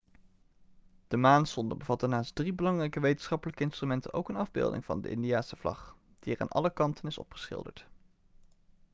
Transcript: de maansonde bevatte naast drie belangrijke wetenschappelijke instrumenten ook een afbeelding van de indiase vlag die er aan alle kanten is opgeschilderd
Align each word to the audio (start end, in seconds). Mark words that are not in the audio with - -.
de 1.07 1.17
maansonde 1.17 1.75
bevatte 1.75 2.07
naast 2.07 2.35
drie 2.35 2.53
belangrijke 2.53 2.99
wetenschappelijke 2.99 3.63
instrumenten 3.63 4.13
ook 4.13 4.29
een 4.29 4.35
afbeelding 4.35 4.85
van 4.85 5.01
de 5.01 5.09
indiase 5.09 5.55
vlag 5.55 5.95
die 6.19 6.33
er 6.35 6.41
aan 6.41 6.47
alle 6.49 6.73
kanten 6.73 7.07
is 7.07 7.17
opgeschilderd 7.17 7.87